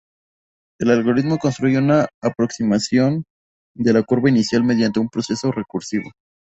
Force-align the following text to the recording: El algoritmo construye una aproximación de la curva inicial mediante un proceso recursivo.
El 0.79 0.89
algoritmo 0.89 1.37
construye 1.37 1.77
una 1.77 2.07
aproximación 2.23 3.23
de 3.75 3.93
la 3.93 4.01
curva 4.01 4.31
inicial 4.31 4.63
mediante 4.63 4.99
un 4.99 5.09
proceso 5.09 5.51
recursivo. 5.51 6.09